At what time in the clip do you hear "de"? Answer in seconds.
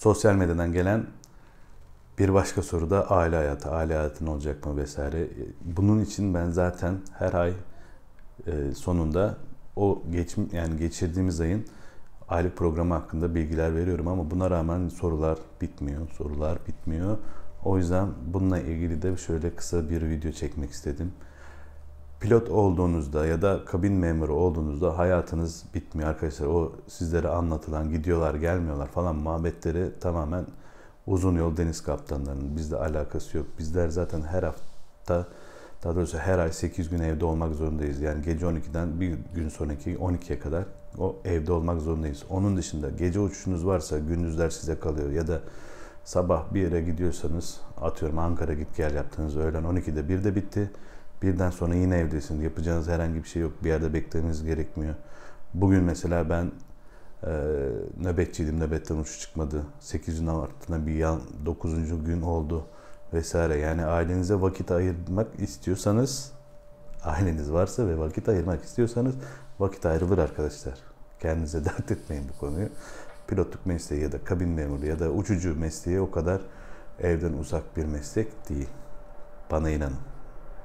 19.02-19.16, 50.24-50.36